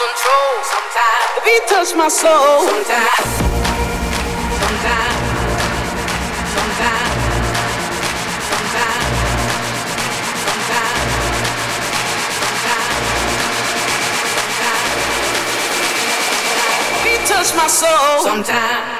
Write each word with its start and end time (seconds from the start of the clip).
control. 0.00 0.52
Sometimes 0.64 1.28
the 1.36 1.42
beat 1.44 1.64
touch 1.68 1.92
my 1.94 2.08
soul. 2.08 2.64
Sometimes, 2.64 3.28
sometimes, 4.60 5.20
sometimes, 6.54 7.20
sometimes, 8.50 9.16
sometimes, 10.46 11.04
sometimes, 14.40 14.96
the 16.92 16.98
beat 17.04 17.22
touch 17.28 17.50
my 17.54 17.66
soul. 17.68 18.22
Sometimes. 18.22 18.99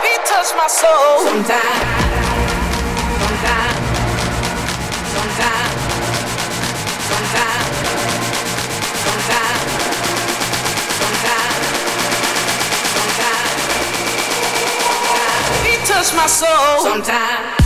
touch 0.41 0.55
my 0.57 0.67
soul. 0.67 1.19
Sometimes, 1.19 1.61
sometimes, 3.21 3.77
sometimes, 5.13 5.75
sometimes, 7.09 7.75
sometimes, 9.03 9.61
sometimes, 10.91 11.51
sometimes. 12.81 13.51
Sometimes. 16.81 17.60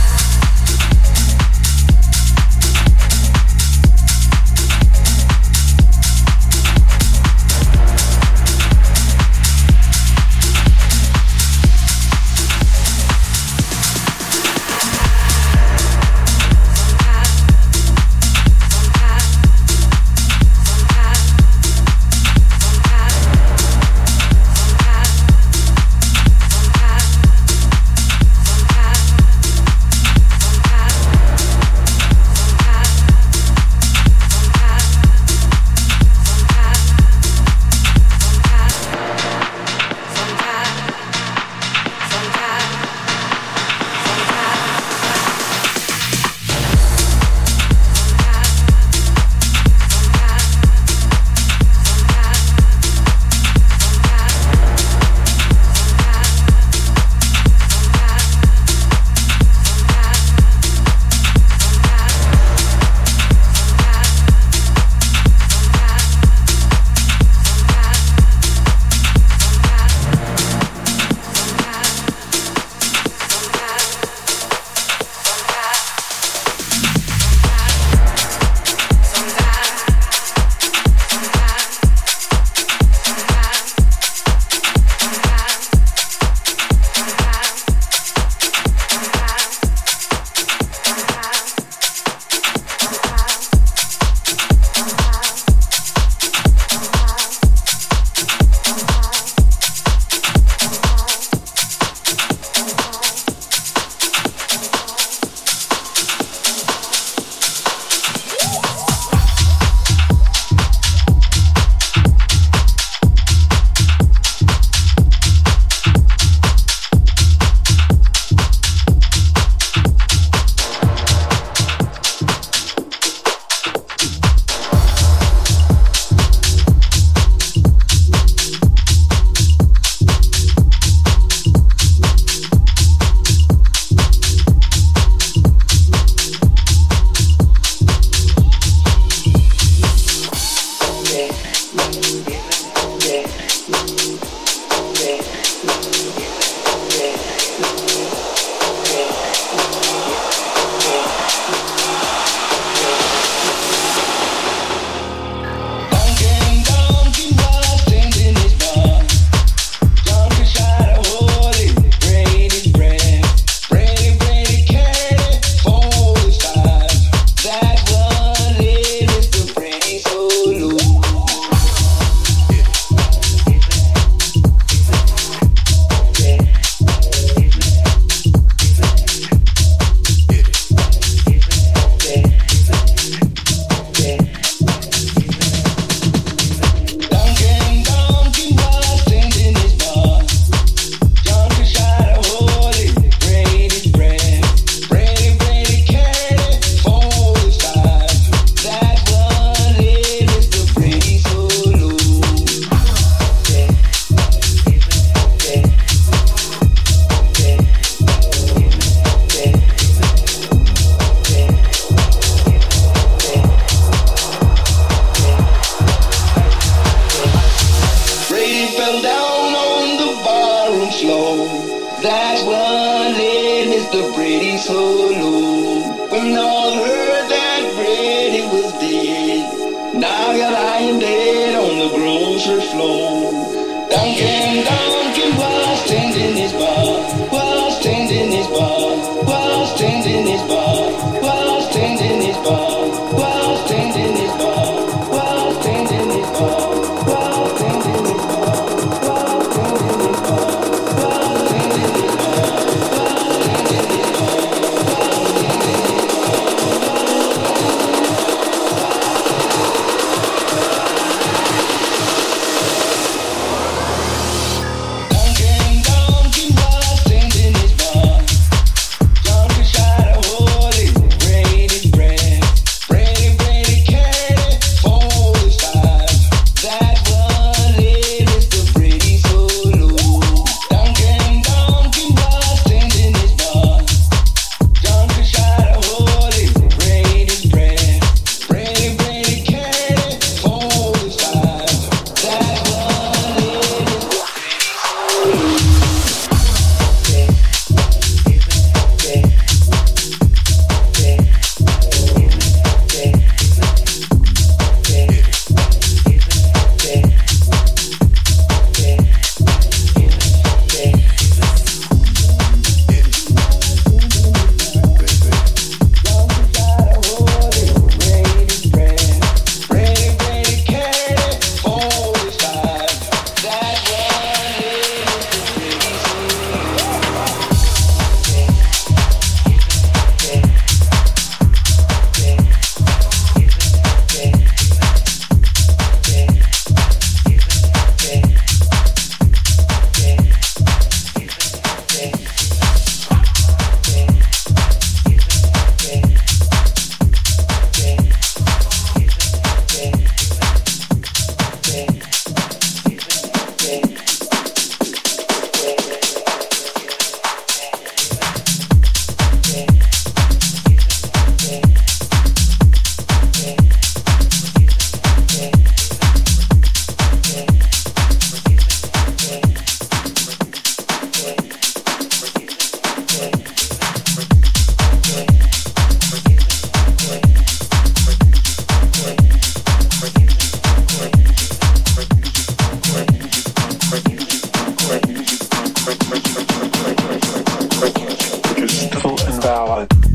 is 388.58 388.80
still 388.80 389.18
invalid. 389.32 390.05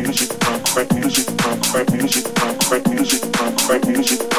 music, 0.00 0.34
punk, 0.40 0.64
crack 0.64 0.92
music, 0.94 1.26
punk, 1.38 1.62
crack 1.64 1.92
music, 1.94 2.26
punk, 2.36 2.60
crack 2.60 2.86
music, 2.88 3.32
punk, 3.32 3.58
crack 3.58 3.86
music. 3.86 4.31